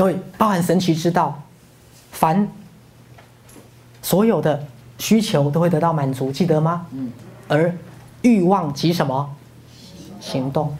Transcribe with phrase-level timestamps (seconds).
[0.00, 1.42] 各位，包含神奇之道，
[2.10, 2.48] 凡
[4.00, 6.86] 所有的需求都会得到满足，记得吗？
[6.92, 7.12] 嗯。
[7.48, 7.76] 而
[8.22, 9.36] 欲望及什么？
[10.18, 10.74] 行动。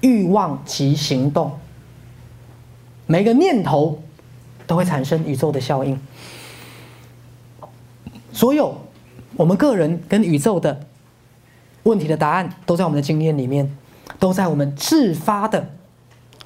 [0.00, 1.56] 欲望及行动，
[3.06, 4.02] 每个念头
[4.66, 5.96] 都会产生宇宙的效应。
[8.32, 8.76] 所有
[9.36, 10.88] 我们个人跟宇宙的
[11.84, 13.72] 问题的答案，都在我们的经验里面，
[14.18, 15.70] 都在我们自发的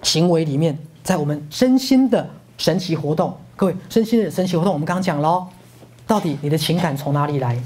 [0.02, 2.28] 行为里面，在我们身心的
[2.59, 3.37] 神奇活动。
[3.56, 5.46] 各位，身心的神奇活动，我们刚刚讲喽，
[6.06, 7.59] 到底你的情感从哪里来？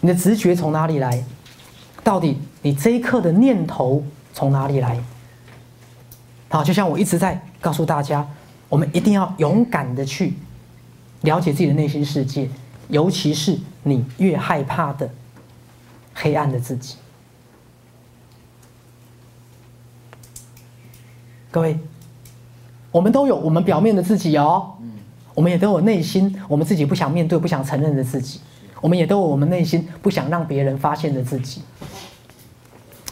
[0.00, 1.24] 你的直觉从哪里来？
[2.02, 4.02] 到底你这一刻的念头
[4.32, 4.98] 从哪里来？
[6.48, 8.26] 好，就像我一直在告诉大家，
[8.68, 10.34] 我们一定要勇敢的去
[11.22, 12.48] 了解自己的内心世界，
[12.88, 15.10] 尤其是你越害怕的
[16.14, 16.96] 黑暗的自己。
[21.50, 21.78] 各位，
[22.92, 24.72] 我们都有我们表面的自己哦，
[25.34, 28.40] 我们也都有内心我们自己不想面对、不想承认的自己。
[28.80, 31.60] 我们也都有我们内心不想让别人发现的自己。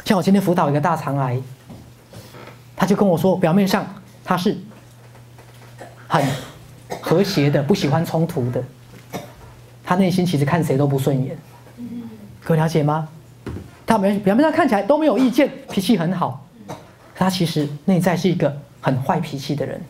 [0.04, 1.38] 像我今天辅导一个大肠癌，
[2.76, 3.84] 他就跟我说，表面上
[4.24, 4.56] 他是
[6.06, 6.24] 很
[7.02, 8.62] 和谐的，不喜欢冲突的，
[9.84, 11.36] 他内心其实看谁都不顺眼。
[12.42, 13.08] 各位了解吗？
[13.84, 16.46] 他表表面上看起来都没有意见，脾气很好，
[17.18, 19.80] 他其实内在是一个很坏脾气的人。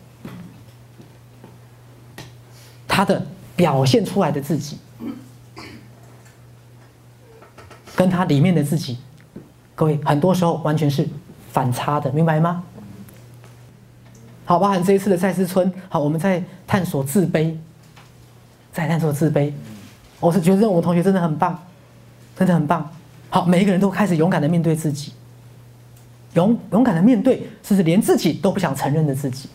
[2.87, 3.23] 他的
[3.55, 4.79] 表现出来的自己。
[7.95, 8.97] 跟他里面的自己，
[9.75, 11.05] 各位很多时候完全是
[11.51, 12.63] 反差的，明白吗？
[14.45, 17.53] 好，包含这一次的赛斯村，好，我们在探索自卑，
[18.71, 19.51] 在探索自卑，
[20.21, 21.61] 我是觉得我们同学真的很棒，
[22.37, 22.89] 真的很棒。
[23.29, 25.11] 好，每一个人都开始勇敢的面对自己，
[26.39, 29.49] 勇勇敢的面对，甚至连自己都不想承认的自己。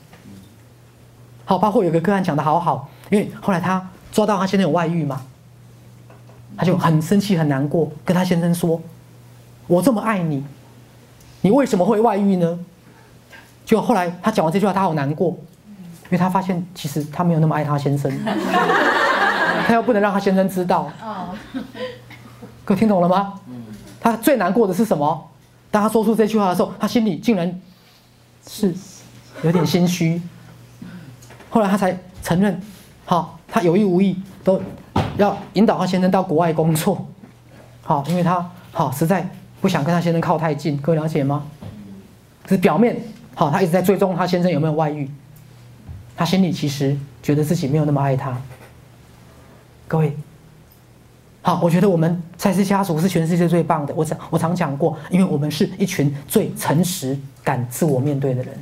[1.47, 5.23] 好，包括有个个案讲的好好，因为后来他抓到他现在有外遇嘛。
[6.57, 8.81] 他就很生气、很难过，跟他先生说
[9.67, 10.45] ：“我这么爱你，
[11.41, 12.57] 你为什么会外遇呢？”
[13.67, 18.09] 就后来他讲完这句话，他好难过，因为他发现其实他没有那么爱他先生，
[19.67, 20.89] 他又不能让他先生知道。
[22.65, 23.35] 各位听懂了吗？
[24.01, 25.31] 他最难过的是什么？
[25.75, 27.61] 当他说出这句话的时候，他心里竟然
[28.47, 28.73] 是
[29.43, 30.23] 有点心虚。
[31.51, 32.63] 后来他才承认，
[33.05, 34.63] 好，他有意无意都。
[35.17, 37.05] 要引导他先生到国外工作，
[37.83, 39.29] 好，因为他好实在
[39.61, 41.45] 不想跟他先生靠太近，各位了解吗？
[42.49, 42.97] 是表面
[43.35, 45.11] 好，他一直在追踪他先生有没有外遇，
[46.17, 48.41] 他心里其实觉得自己没有那么爱他。
[49.89, 50.17] 各位，
[51.47, 53.93] 好，我觉得我们蔡氏家族是全世界最棒的。
[53.95, 58.55] 我常我常讲过，因为我们是一群最诚实、敢自我面对的人。